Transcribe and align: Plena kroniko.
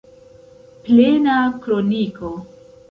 Plena 0.87 1.37
kroniko. 1.67 2.35